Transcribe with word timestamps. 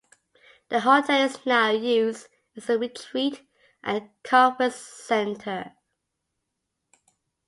The 0.69 0.79
hotel 0.79 1.25
is 1.27 1.45
now 1.45 1.69
used 1.69 2.25
as 2.57 2.71
a 2.71 2.79
retreat 2.79 3.45
and 3.83 4.09
conference 4.23 4.77
center. 4.77 5.73